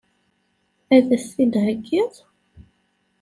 Ad 0.95 1.07
as-t-id-theggiḍ? 1.15 2.13